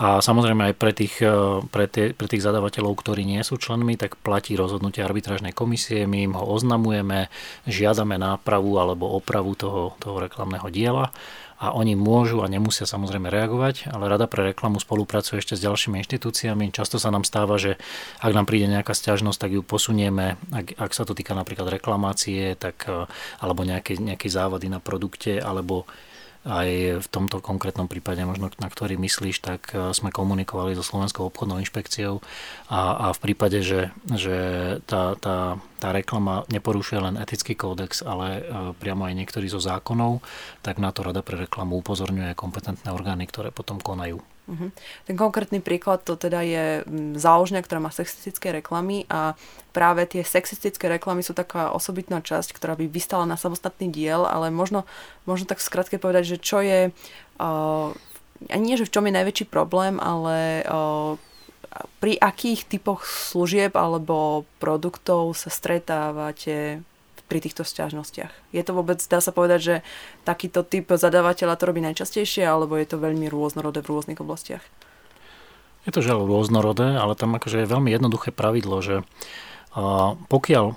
A 0.00 0.24
samozrejme 0.24 0.72
aj 0.72 0.74
pre 0.80 0.96
tých, 0.96 1.20
e, 1.20 1.60
pre, 1.68 1.84
tie, 1.84 2.16
pre 2.16 2.24
tých 2.24 2.40
zadavateľov, 2.40 2.96
ktorí 2.96 3.20
nie 3.20 3.44
sú 3.44 3.60
členmi, 3.60 4.00
tak 4.00 4.16
platí 4.16 4.56
rozhodnutie 4.56 5.04
arbitrážnej 5.04 5.52
komisie, 5.52 6.08
my 6.08 6.24
im 6.24 6.34
ho 6.40 6.44
oznamujeme, 6.48 7.28
žiadame 7.68 8.16
nápravu 8.16 8.80
alebo 8.80 9.12
opravu 9.12 9.52
toho, 9.52 9.92
toho 10.00 10.24
reklamného 10.24 10.72
diela 10.72 11.12
a 11.60 11.76
oni 11.76 11.92
môžu 11.92 12.40
a 12.40 12.48
nemusia 12.48 12.88
samozrejme 12.88 13.28
reagovať, 13.28 13.92
ale 13.92 14.08
Rada 14.08 14.24
pre 14.24 14.56
reklamu 14.56 14.80
spolupracuje 14.80 15.44
ešte 15.44 15.60
s 15.60 15.64
ďalšími 15.68 16.00
inštitúciami. 16.00 16.72
Často 16.72 16.96
sa 16.96 17.12
nám 17.12 17.28
stáva, 17.28 17.60
že 17.60 17.76
ak 18.24 18.32
nám 18.32 18.48
príde 18.48 18.64
nejaká 18.72 18.96
stiažnosť, 18.96 19.36
tak 19.36 19.50
ju 19.52 19.60
posunieme, 19.60 20.40
ak, 20.48 20.80
ak 20.80 20.90
sa 20.96 21.04
to 21.04 21.12
týka 21.12 21.36
napríklad 21.36 21.68
reklamácie, 21.68 22.56
tak, 22.56 22.88
eh, 22.88 23.04
alebo 23.44 23.68
nejaké, 23.68 24.00
nejaké 24.00 24.32
závady 24.32 24.72
na 24.72 24.80
produkte, 24.80 25.36
alebo 25.36 25.84
aj 26.40 26.68
v 27.04 27.08
tomto 27.12 27.44
konkrétnom 27.44 27.84
prípade, 27.84 28.24
možno 28.24 28.48
na 28.56 28.68
ktorý 28.72 28.96
myslíš, 28.96 29.44
tak 29.44 29.76
e, 29.76 29.92
sme 29.92 30.08
komunikovali 30.08 30.72
so 30.72 30.80
Slovenskou 30.80 31.28
obchodnou 31.28 31.60
inšpekciou 31.60 32.24
a, 32.72 32.80
a 32.96 33.06
v 33.12 33.18
prípade, 33.20 33.60
že, 33.60 33.92
že 34.08 34.36
tá, 34.88 35.20
tá, 35.20 35.60
tá 35.76 35.88
reklama 35.92 36.48
neporušuje 36.48 36.98
len 37.00 37.14
etický 37.20 37.52
kódex, 37.52 38.00
ale 38.00 38.40
e, 38.40 38.42
priamo 38.72 39.04
aj 39.04 39.20
niektorý 39.20 39.52
zo 39.52 39.60
zákonov, 39.60 40.24
tak 40.64 40.80
na 40.80 40.88
to 40.96 41.04
Rada 41.04 41.20
pre 41.20 41.44
reklamu 41.44 41.76
upozorňuje 41.84 42.32
kompetentné 42.32 42.88
orgány, 42.88 43.28
ktoré 43.28 43.52
potom 43.52 43.76
konajú. 43.76 44.24
Uh-huh. 44.50 44.74
Ten 45.06 45.14
konkrétny 45.14 45.62
príklad 45.62 46.02
to 46.02 46.18
teda 46.18 46.42
je 46.42 46.82
mm, 46.82 47.14
záložňa, 47.14 47.62
ktorá 47.62 47.78
má 47.78 47.94
sexistické 47.94 48.50
reklamy 48.50 49.06
a 49.06 49.38
práve 49.70 50.02
tie 50.10 50.26
sexistické 50.26 50.90
reklamy 50.90 51.22
sú 51.22 51.38
taká 51.38 51.70
osobitná 51.70 52.18
časť, 52.18 52.50
ktorá 52.50 52.74
by 52.74 52.90
vystala 52.90 53.30
na 53.30 53.38
samostatný 53.38 53.94
diel, 53.94 54.26
ale 54.26 54.50
možno, 54.50 54.82
možno 55.22 55.46
tak 55.46 55.62
skratke 55.62 56.02
povedať, 56.02 56.34
že 56.34 56.42
čo 56.42 56.58
je, 56.66 56.90
uh, 57.38 57.88
nie, 58.58 58.74
že 58.74 58.90
v 58.90 58.94
čom 58.98 59.06
je 59.06 59.14
najväčší 59.14 59.46
problém, 59.46 60.02
ale 60.02 60.66
uh, 60.66 61.14
pri 62.02 62.18
akých 62.18 62.66
typoch 62.66 63.06
služieb 63.06 63.78
alebo 63.78 64.42
produktov 64.58 65.38
sa 65.38 65.46
stretávate 65.46 66.82
pri 67.30 67.38
týchto 67.38 67.62
sťažnostiach? 67.62 68.50
Je 68.50 68.62
to 68.66 68.74
vôbec, 68.74 68.98
dá 69.06 69.22
sa 69.22 69.30
povedať, 69.30 69.60
že 69.62 69.74
takýto 70.26 70.66
typ 70.66 70.90
zadávateľa 70.90 71.54
to 71.54 71.70
robí 71.70 71.78
najčastejšie, 71.86 72.42
alebo 72.42 72.74
je 72.74 72.90
to 72.90 72.98
veľmi 72.98 73.30
rôznorodé 73.30 73.86
v 73.86 73.94
rôznych 73.94 74.18
oblastiach? 74.18 74.66
Je 75.86 75.94
to 75.94 76.02
žiaľ 76.02 76.26
rôznorodé, 76.26 76.98
ale 76.98 77.14
tam 77.14 77.38
akože 77.38 77.64
je 77.64 77.72
veľmi 77.72 77.88
jednoduché 77.94 78.34
pravidlo, 78.34 78.82
že 78.82 79.06
pokiaľ, 80.28 80.74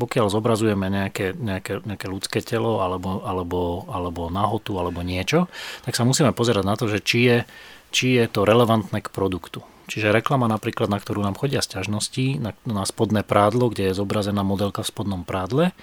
pokiaľ 0.00 0.26
zobrazujeme 0.32 0.88
nejaké, 0.88 1.36
nejaké, 1.36 1.84
nejaké 1.84 2.06
ľudské 2.08 2.40
telo 2.40 2.80
alebo, 2.80 3.22
alebo, 3.22 3.84
alebo 3.92 4.32
nahotu 4.32 4.80
alebo 4.80 5.04
niečo, 5.04 5.46
tak 5.84 5.94
sa 5.94 6.08
musíme 6.08 6.32
pozerať 6.32 6.64
na 6.64 6.74
to, 6.74 6.88
že 6.88 7.04
či 7.04 7.18
je, 7.28 7.38
či 7.92 8.06
je 8.16 8.24
to 8.26 8.48
relevantné 8.48 9.04
k 9.04 9.12
produktu. 9.12 9.60
Čiže 9.92 10.08
reklama 10.08 10.48
napríklad, 10.48 10.88
na 10.88 10.96
ktorú 10.96 11.20
nám 11.20 11.36
chodia 11.36 11.60
sťažnosti, 11.60 12.40
na, 12.40 12.56
na 12.64 12.88
spodné 12.88 13.20
prádlo, 13.20 13.68
kde 13.68 13.92
je 13.92 13.98
zobrazená 14.00 14.40
modelka 14.40 14.80
v 14.80 14.88
spodnom 14.88 15.20
prádle, 15.20 15.76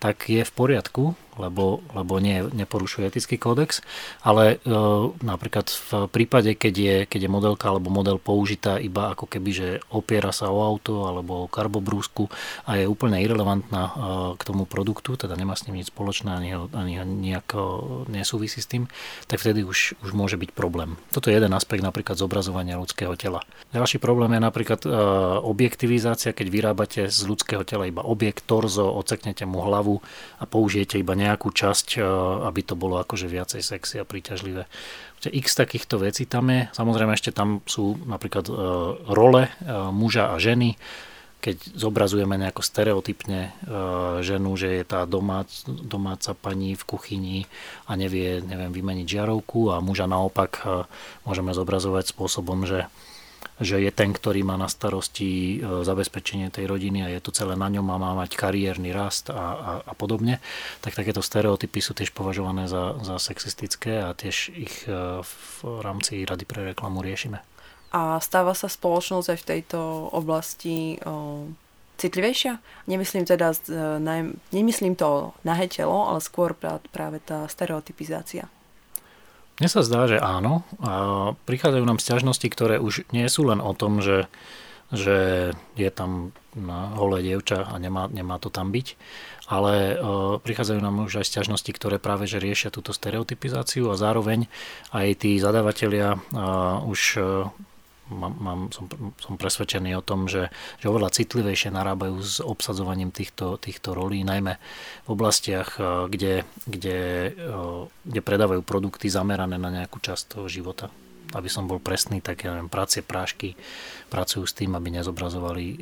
tak 0.00 0.24
je 0.32 0.40
v 0.40 0.52
poriadku, 0.56 1.12
lebo, 1.38 1.80
lebo 1.96 2.20
nie, 2.20 2.44
neporušuje 2.44 3.08
etický 3.08 3.36
kódex, 3.40 3.80
ale 4.20 4.56
e, 4.62 4.76
napríklad 5.24 5.66
v 5.72 5.90
prípade, 6.12 6.52
keď 6.56 6.74
je, 6.74 6.96
keď 7.08 7.20
je 7.24 7.30
modelka 7.30 7.66
alebo 7.72 7.88
model 7.88 8.20
použitá 8.20 8.76
iba 8.76 9.12
ako 9.16 9.28
keby, 9.28 9.50
že 9.52 9.68
opiera 9.88 10.30
sa 10.34 10.52
o 10.52 10.60
auto 10.60 11.08
alebo 11.08 11.46
o 11.46 11.50
karbobrúsku 11.50 12.28
a 12.68 12.76
je 12.76 12.84
úplne 12.84 13.20
irrelevantná 13.20 13.82
e, 13.88 13.92
k 14.36 14.42
tomu 14.44 14.68
produktu, 14.68 15.16
teda 15.16 15.32
nemá 15.38 15.56
s 15.56 15.64
ním 15.68 15.80
nič 15.80 15.88
spoločné 15.88 16.30
ani, 16.32 16.50
ani 16.72 16.94
nejak 17.32 17.54
nesúvisí 18.12 18.60
s 18.60 18.68
tým, 18.68 18.88
tak 19.26 19.40
vtedy 19.40 19.64
už, 19.64 19.96
už 20.04 20.10
môže 20.12 20.36
byť 20.36 20.52
problém. 20.52 21.00
Toto 21.10 21.32
je 21.32 21.36
jeden 21.36 21.52
aspekt 21.56 21.80
napríklad 21.80 22.20
zobrazovania 22.20 22.76
ľudského 22.76 23.16
tela. 23.16 23.40
Ďalší 23.72 23.98
problém 23.98 24.36
je 24.36 24.42
napríklad 24.42 24.80
e, 24.84 24.88
objektivizácia, 25.42 26.36
keď 26.36 26.46
vyrábate 26.52 27.00
z 27.08 27.20
ľudského 27.24 27.64
tela 27.64 27.88
iba 27.88 28.04
objekt, 28.04 28.44
torzo, 28.44 28.84
oceknete 28.92 29.48
mu 29.48 29.64
hlavu 29.64 30.04
a 30.38 30.44
použijete 30.44 31.00
iba 31.00 31.16
nejakú 31.22 31.54
časť, 31.54 31.98
e, 31.98 32.04
aby 32.50 32.60
to 32.66 32.74
bolo 32.74 32.98
akože 32.98 33.30
viacej 33.30 33.62
sexy 33.62 34.02
a 34.02 34.08
príťažlivé. 34.08 34.66
X 35.22 35.54
takýchto 35.54 36.02
vecí 36.02 36.26
tam 36.26 36.50
je. 36.50 36.66
Samozrejme 36.74 37.14
ešte 37.14 37.30
tam 37.30 37.62
sú 37.64 37.94
napríklad 38.02 38.50
e, 38.50 38.52
role 39.06 39.46
e, 39.46 39.50
muža 39.94 40.34
a 40.34 40.36
ženy, 40.42 40.74
keď 41.42 41.74
zobrazujeme 41.74 42.38
nejako 42.38 42.62
stereotypne 42.62 43.50
ženu, 44.22 44.54
že 44.54 44.78
je 44.78 44.84
tá 44.86 45.02
domác, 45.10 45.50
domáca 45.66 46.38
pani 46.38 46.78
v 46.78 46.86
kuchyni 46.86 47.50
a 47.90 47.98
nevie, 47.98 48.38
neviem, 48.46 48.70
vymeniť 48.70 49.10
žiarovku 49.10 49.74
a 49.74 49.82
muža 49.82 50.06
naopak 50.06 50.62
môžeme 51.26 51.50
zobrazovať 51.50 52.14
spôsobom, 52.14 52.62
že 52.62 52.86
že 53.62 53.78
je 53.78 53.90
ten, 53.94 54.10
ktorý 54.10 54.42
má 54.42 54.58
na 54.58 54.66
starosti 54.66 55.62
e, 55.62 55.86
zabezpečenie 55.86 56.50
tej 56.50 56.66
rodiny 56.66 57.06
a 57.06 57.08
je 57.12 57.20
to 57.22 57.30
celé 57.30 57.54
na 57.54 57.70
ňom 57.70 57.86
a 57.92 57.96
má 58.00 58.12
mať 58.18 58.34
kariérny 58.34 58.90
rast 58.90 59.30
a, 59.30 59.34
a, 59.34 59.72
a 59.86 59.92
podobne, 59.94 60.42
tak 60.82 60.98
takéto 60.98 61.22
stereotypy 61.22 61.78
sú 61.78 61.94
tiež 61.94 62.10
považované 62.10 62.66
za, 62.66 62.98
za 63.02 63.16
sexistické 63.22 64.02
a 64.02 64.16
tiež 64.16 64.36
ich 64.54 64.74
e, 64.90 65.22
v 65.22 65.42
rámci 65.82 66.26
Rady 66.26 66.44
pre 66.44 66.74
reklamu 66.74 67.02
riešime. 67.04 67.42
A 67.92 68.16
stáva 68.24 68.56
sa 68.56 68.72
spoločnosť 68.72 69.28
aj 69.28 69.38
v 69.38 69.48
tejto 69.48 69.80
oblasti 70.16 70.96
o, 71.04 71.44
citlivejšia? 72.00 72.56
Nemyslím 72.88 73.28
teda, 73.28 73.52
e, 73.52 74.32
nemyslím 74.48 74.96
to 74.96 75.36
nahé 75.44 75.68
telo, 75.68 76.08
ale 76.08 76.24
skôr 76.24 76.56
práve 76.88 77.20
tá 77.20 77.44
stereotypizácia. 77.52 78.48
Mne 79.60 79.68
sa 79.68 79.84
zdá, 79.84 80.08
že 80.08 80.16
áno. 80.16 80.64
A 80.80 80.92
prichádzajú 81.44 81.84
nám 81.84 82.00
sťažnosti, 82.00 82.48
ktoré 82.48 82.80
už 82.80 83.04
nie 83.12 83.28
sú 83.28 83.48
len 83.48 83.60
o 83.60 83.76
tom, 83.76 84.00
že, 84.00 84.30
že 84.88 85.50
je 85.76 85.90
tam 85.92 86.32
holé 86.96 87.24
dievča 87.24 87.64
a 87.64 87.74
nemá, 87.80 88.12
nemá 88.12 88.36
to 88.36 88.52
tam 88.52 88.68
byť, 88.72 88.96
ale 89.48 89.96
uh, 89.96 90.36
prichádzajú 90.40 90.80
nám 90.84 91.08
už 91.08 91.24
aj 91.24 91.26
sťažnosti, 91.32 91.70
ktoré 91.72 91.96
práve 91.96 92.28
že 92.28 92.36
riešia 92.36 92.68
túto 92.68 92.92
stereotypizáciu 92.92 93.88
a 93.88 93.96
zároveň 93.96 94.52
aj 94.92 95.24
tí 95.24 95.40
zadavatelia 95.40 96.20
uh, 96.20 96.84
už 96.84 97.00
uh, 97.16 97.48
mám, 98.12 98.34
mám, 98.38 98.60
som, 98.70 98.86
som 99.16 99.34
presvedčený 99.40 99.96
o 99.96 100.04
tom, 100.04 100.28
že, 100.28 100.52
že 100.78 100.86
oveľa 100.92 101.12
citlivejšie 101.16 101.72
narábajú 101.72 102.16
s 102.20 102.38
obsadzovaním 102.44 103.10
týchto, 103.10 103.56
týchto 103.56 103.96
rolí, 103.96 104.22
najmä 104.22 104.60
v 105.04 105.08
oblastiach, 105.08 105.80
eh, 105.80 106.06
kde, 106.12 106.34
kde, 106.68 106.98
eh, 107.32 107.82
kde 108.04 108.20
predávajú 108.20 108.60
produkty 108.62 109.08
zamerané 109.08 109.56
na 109.56 109.72
nejakú 109.72 109.98
časť 109.98 110.38
toho 110.38 110.46
života. 110.46 110.92
Aby 111.32 111.48
som 111.48 111.64
bol 111.64 111.80
presný, 111.80 112.20
tak 112.20 112.44
ja 112.44 112.52
neviem, 112.52 112.68
práce 112.68 113.00
prášky 113.00 113.56
pracujú 114.12 114.44
s 114.44 114.52
tým, 114.52 114.76
aby 114.76 114.92
nezobrazovali 114.92 115.64
eh, 115.64 115.76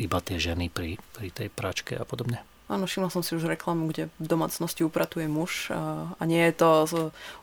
iba 0.00 0.18
tie 0.24 0.40
ženy 0.40 0.72
pri, 0.72 0.96
pri 1.12 1.28
tej 1.28 1.48
práčke 1.52 1.92
a 1.94 2.08
podobne. 2.08 2.40
Áno, 2.70 2.88
všimla 2.88 3.12
som 3.12 3.20
si 3.20 3.36
už 3.36 3.50
reklamu, 3.50 3.90
kde 3.90 4.08
v 4.16 4.26
domácnosti 4.26 4.86
upratuje 4.86 5.28
muž 5.28 5.68
a, 5.74 6.14
nie 6.24 6.40
je 6.48 6.54
to 6.56 6.70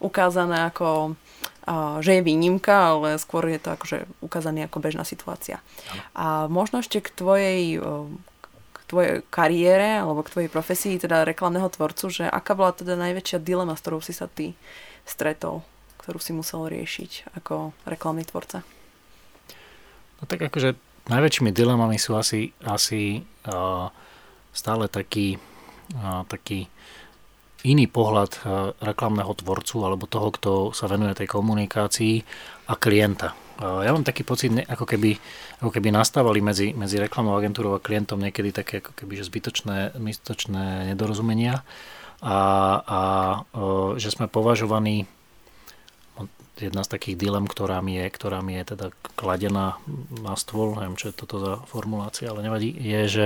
ukázané 0.01 0.71
ako, 0.71 1.19
že 2.01 2.17
je 2.17 2.25
výnimka, 2.25 2.97
ale 2.97 3.21
skôr 3.21 3.45
je 3.45 3.61
to 3.61 3.69
akože 3.77 4.09
ukázané 4.25 4.65
ako 4.65 4.81
bežná 4.81 5.05
situácia. 5.05 5.61
A 6.17 6.49
možno 6.49 6.81
ešte 6.81 6.97
k 6.97 7.13
tvojej, 7.13 7.77
k 8.73 8.79
tvojej 8.89 9.21
kariére 9.29 10.01
alebo 10.01 10.25
k 10.25 10.33
tvojej 10.33 10.49
profesii, 10.49 10.97
teda 10.97 11.27
reklamného 11.27 11.69
tvorcu, 11.69 12.09
že 12.09 12.25
aká 12.25 12.57
bola 12.57 12.73
teda 12.73 12.97
najväčšia 12.97 13.37
dilema, 13.37 13.77
s 13.77 13.83
ktorou 13.85 14.01
si 14.01 14.17
sa 14.17 14.25
ty 14.25 14.57
stretol, 15.05 15.61
ktorú 16.01 16.17
si 16.17 16.33
musel 16.33 16.65
riešiť 16.65 17.37
ako 17.37 17.75
reklamný 17.85 18.25
tvorca? 18.25 18.65
No 20.19 20.23
tak 20.25 20.41
akože 20.41 20.73
najväčšími 21.05 21.53
dilemami 21.53 22.01
sú 22.01 22.17
asi, 22.17 22.51
asi 22.65 23.21
uh, 23.45 23.93
stále 24.51 24.89
taký, 24.89 25.37
taký 26.27 26.67
iný 27.67 27.85
pohľad 27.91 28.39
reklamného 28.79 29.35
tvorcu 29.35 29.83
alebo 29.83 30.07
toho, 30.07 30.29
kto 30.31 30.51
sa 30.71 30.87
venuje 30.87 31.11
tej 31.11 31.27
komunikácii 31.27 32.23
a 32.71 32.73
klienta. 32.79 33.35
Ja 33.59 33.91
mám 33.91 34.07
taký 34.07 34.23
pocit, 34.23 34.55
ako 34.55 34.87
keby, 34.87 35.19
ako 35.59 35.67
keby 35.75 35.91
nastávali 35.91 36.39
medzi, 36.39 36.71
medzi 36.71 36.95
reklamnou 36.95 37.35
agentúrou 37.35 37.75
a 37.75 37.83
klientom 37.83 38.23
niekedy 38.23 38.55
také 38.55 38.79
ako 38.79 38.95
keby, 38.95 39.19
že 39.19 39.27
zbytočné, 39.27 39.99
zbytočné 39.99 40.95
nedorozumenia 40.95 41.67
a, 42.23 42.39
a 42.79 42.99
že 43.99 44.15
sme 44.15 44.31
považovaní 44.31 45.03
jedna 46.59 46.83
z 46.83 46.91
takých 46.91 47.19
dilem, 47.19 47.47
ktorá 47.47 47.83
mi 47.83 47.99
je, 47.99 48.07
ktorá 48.07 48.39
mi 48.39 48.55
je 48.59 48.75
teda 48.75 48.91
kladená 49.19 49.79
na 50.23 50.35
stôl, 50.39 50.75
neviem, 50.79 50.99
čo 50.99 51.11
je 51.11 51.19
toto 51.19 51.39
za 51.39 51.53
formulácia, 51.67 52.31
ale 52.31 52.43
nevadí, 52.43 52.71
je, 52.75 53.01
že 53.07 53.25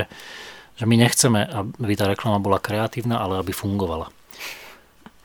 že 0.73 0.85
my 0.89 0.95
nechceme, 0.97 1.45
aby 1.53 1.93
tá 1.93 2.09
reklama 2.09 2.41
bola 2.41 2.57
kreatívna, 2.57 3.21
ale 3.21 3.39
aby 3.41 3.53
fungovala. 3.53 4.09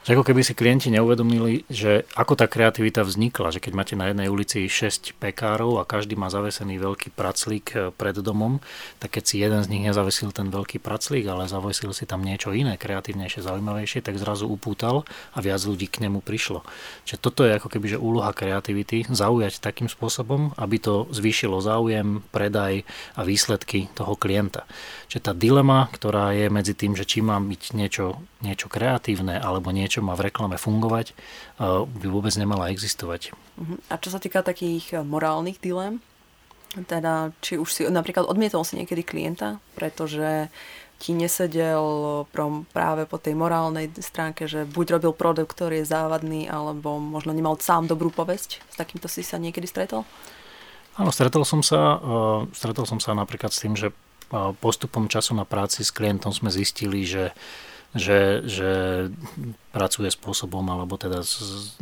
Že 0.09 0.17
ako 0.17 0.33
keby 0.33 0.41
si 0.41 0.57
klienti 0.57 0.89
neuvedomili, 0.89 1.69
že 1.69 2.09
ako 2.17 2.33
tá 2.33 2.49
kreativita 2.49 3.05
vznikla, 3.05 3.53
že 3.53 3.61
keď 3.61 3.73
máte 3.77 3.93
na 3.93 4.09
jednej 4.09 4.33
ulici 4.33 4.65
6 4.65 5.21
pekárov 5.21 5.77
a 5.77 5.85
každý 5.85 6.17
má 6.17 6.33
zavesený 6.33 6.81
veľký 6.81 7.13
praclík 7.13 7.67
e, 7.77 7.93
pred 7.93 8.17
domom, 8.17 8.57
tak 9.05 9.21
keď 9.21 9.25
si 9.29 9.37
jeden 9.37 9.61
z 9.61 9.69
nich 9.69 9.85
nezavesil 9.85 10.33
ten 10.33 10.49
veľký 10.49 10.81
praclík, 10.81 11.29
ale 11.29 11.45
zavesil 11.45 11.93
si 11.93 12.09
tam 12.09 12.25
niečo 12.25 12.57
iné, 12.57 12.81
kreatívnejšie, 12.81 13.45
zaujímavejšie, 13.45 14.01
tak 14.01 14.17
zrazu 14.17 14.49
upútal 14.49 15.05
a 15.37 15.45
viac 15.45 15.61
ľudí 15.61 15.93
k 15.93 16.09
nemu 16.09 16.25
prišlo. 16.25 16.65
Čiže 17.05 17.21
toto 17.21 17.45
je 17.45 17.61
ako 17.61 17.69
keby 17.69 17.93
že 17.93 17.99
úloha 18.01 18.33
kreativity, 18.33 19.05
zaujať 19.13 19.61
takým 19.61 19.93
spôsobom, 19.93 20.57
aby 20.57 20.81
to 20.81 21.05
zvýšilo 21.13 21.61
záujem, 21.61 22.25
predaj 22.33 22.89
a 23.13 23.29
výsledky 23.29 23.93
toho 23.93 24.17
klienta. 24.17 24.65
Čiže 25.13 25.21
tá 25.21 25.33
dilema, 25.37 25.93
ktorá 25.93 26.33
je 26.33 26.49
medzi 26.49 26.73
tým, 26.73 26.97
že 26.97 27.05
či 27.05 27.21
má 27.21 27.37
byť 27.37 27.77
niečo, 27.77 28.25
niečo 28.41 28.73
kreatívne 28.73 29.37
alebo 29.37 29.69
niečo 29.69 29.98
má 30.01 30.15
v 30.19 30.31
reklame 30.31 30.57
fungovať, 30.57 31.13
uh, 31.59 31.85
by 31.85 32.07
vôbec 32.09 32.35
nemala 32.37 32.71
existovať. 32.71 33.35
Mhm. 33.59 33.77
A 33.91 33.95
čo 33.99 34.09
sa 34.13 34.21
týka 34.23 34.43
takých 34.43 34.99
uh, 34.99 35.07
morálnych 35.07 35.59
dilem, 35.61 36.01
teda 36.87 37.33
či 37.41 37.57
už 37.57 37.69
si 37.73 37.83
napríklad 37.89 38.29
odmietol 38.29 38.63
si 38.63 38.77
niekedy 38.77 39.01
klienta, 39.01 39.57
pretože 39.73 40.53
ti 40.99 41.15
nesedel 41.15 42.27
práve 42.75 43.07
po 43.07 43.23
tej 43.23 43.39
morálnej 43.39 43.87
stránke, 44.03 44.51
že 44.51 44.67
buď 44.67 44.99
robil 44.99 45.13
produkt, 45.15 45.55
ktorý 45.55 45.81
je 45.81 45.91
závadný, 45.95 46.51
alebo 46.51 46.99
možno 46.99 47.31
nemal 47.31 47.55
sám 47.63 47.87
dobrú 47.87 48.11
povesť. 48.11 48.59
S 48.67 48.75
takýmto 48.75 49.07
si 49.07 49.23
sa 49.23 49.39
niekedy 49.39 49.71
stretol? 49.71 50.03
Áno, 50.99 51.15
stretol 51.15 51.47
som 51.47 51.63
sa, 51.63 52.03
uh, 52.03 52.41
stretol 52.51 52.83
som 52.85 52.99
sa 52.99 53.15
napríklad 53.15 53.55
s 53.55 53.63
tým, 53.63 53.79
že 53.79 53.95
postupom 54.61 55.09
času 55.09 55.33
na 55.33 55.49
práci 55.49 55.81
s 55.81 55.89
klientom 55.89 56.33
sme 56.37 56.53
zistili, 56.53 57.05
že 57.09 57.33
že, 57.97 58.45
že 58.45 58.71
pracuje 59.73 60.13
spôsobom, 60.13 60.65
alebo 60.69 61.01
teda 61.01 61.25
z, 61.25 61.73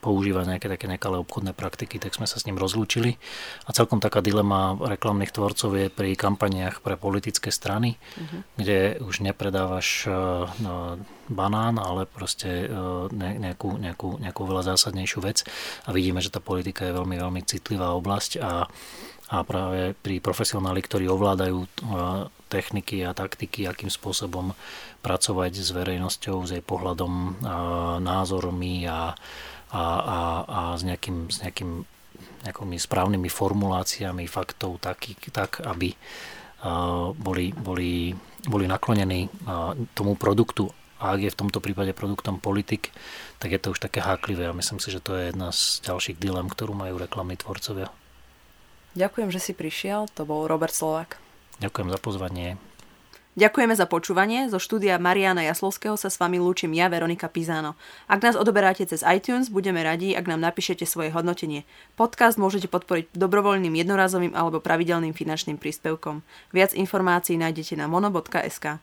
používa 0.00 0.48
nejaké 0.48 0.66
také 0.66 0.88
nekalé 0.88 1.20
obchodné 1.20 1.52
praktiky, 1.52 2.00
tak 2.00 2.16
sme 2.16 2.24
sa 2.24 2.40
s 2.40 2.48
ním 2.48 2.56
rozlúčili. 2.56 3.20
A 3.68 3.76
celkom 3.76 4.00
taká 4.00 4.24
dilema 4.24 4.74
reklamných 4.74 5.30
tvorcov 5.30 5.70
je 5.76 5.86
pri 5.92 6.16
kampaniách 6.16 6.80
pre 6.80 6.96
politické 6.96 7.52
strany, 7.52 8.00
uh-huh. 8.16 8.40
kde 8.56 8.96
už 9.04 9.20
nepredávaš 9.20 10.08
uh, 10.08 10.48
banán, 11.28 11.76
ale 11.76 12.08
proste 12.08 12.66
uh, 12.66 13.06
nejakú, 13.12 13.76
nejakú, 13.76 14.08
nejakú 14.18 14.42
veľa 14.48 14.74
zásadnejšiu 14.74 15.20
vec. 15.20 15.44
A 15.84 15.92
vidíme, 15.92 16.24
že 16.24 16.32
tá 16.32 16.40
politika 16.40 16.88
je 16.88 16.96
veľmi, 16.96 17.20
veľmi 17.20 17.40
citlivá 17.44 17.92
oblasť 17.94 18.40
a 18.40 18.66
a 19.30 19.46
práve 19.46 19.94
pri 19.94 20.18
profesionáli, 20.18 20.82
ktorí 20.82 21.06
ovládajú 21.06 21.62
uh, 21.62 22.26
techniky 22.50 23.06
a 23.06 23.14
taktiky, 23.14 23.62
akým 23.62 23.86
spôsobom 23.86 24.50
pracovať 25.00 25.52
s 25.64 25.70
verejnosťou, 25.72 26.36
s 26.44 26.50
jej 26.54 26.64
pohľadom, 26.64 27.40
názormi 28.04 28.84
a, 28.84 29.16
a, 29.72 29.82
a, 29.82 30.18
a 30.44 30.60
s 30.76 30.84
nejakým, 30.84 31.32
s 31.32 31.40
nejakým 31.40 31.88
nejakými 32.40 32.76
správnymi 32.80 33.28
formuláciami 33.28 34.24
faktov 34.24 34.80
tak, 34.80 35.12
tak 35.32 35.60
aby 35.60 35.92
boli, 37.16 37.52
boli, 37.52 38.16
boli 38.48 38.64
naklonení 38.64 39.28
tomu 39.92 40.16
produktu. 40.16 40.72
A 41.00 41.16
ak 41.16 41.20
je 41.24 41.32
v 41.32 41.40
tomto 41.40 41.64
prípade 41.64 41.96
produktom 41.96 42.36
politik, 42.36 42.92
tak 43.40 43.56
je 43.56 43.60
to 43.60 43.72
už 43.72 43.80
také 43.80 44.04
háklivé 44.04 44.48
a 44.48 44.56
myslím 44.56 44.84
si, 44.84 44.92
že 44.92 45.00
to 45.00 45.16
je 45.16 45.32
jedna 45.32 45.48
z 45.48 45.80
ďalších 45.80 46.20
dilem, 46.20 46.52
ktorú 46.52 46.76
majú 46.76 47.00
reklamní 47.00 47.40
tvorcovia. 47.40 47.88
Ďakujem, 49.00 49.32
že 49.32 49.40
si 49.40 49.52
prišiel. 49.56 50.12
To 50.12 50.28
bol 50.28 50.44
Robert 50.44 50.76
Slovak. 50.76 51.16
Ďakujem 51.64 51.88
za 51.88 51.98
pozvanie. 52.00 52.60
Ďakujeme 53.38 53.78
za 53.78 53.86
počúvanie. 53.86 54.50
Zo 54.50 54.58
štúdia 54.58 54.98
Mariana 54.98 55.46
Jaslovského 55.46 55.94
sa 55.94 56.10
s 56.10 56.18
vami 56.18 56.42
lúčim 56.42 56.74
ja, 56.74 56.90
Veronika 56.90 57.30
Pizano. 57.30 57.78
Ak 58.10 58.26
nás 58.26 58.34
odoberáte 58.34 58.82
cez 58.82 59.06
iTunes, 59.06 59.54
budeme 59.54 59.86
radi, 59.86 60.18
ak 60.18 60.26
nám 60.26 60.42
napíšete 60.42 60.82
svoje 60.82 61.14
hodnotenie. 61.14 61.62
Podcast 61.94 62.42
môžete 62.42 62.66
podporiť 62.66 63.14
dobrovoľným 63.14 63.78
jednorazovým 63.78 64.34
alebo 64.34 64.58
pravidelným 64.58 65.14
finančným 65.14 65.62
príspevkom. 65.62 66.26
Viac 66.50 66.74
informácií 66.74 67.38
nájdete 67.38 67.78
na 67.78 67.86
mono.sk. 67.86 68.82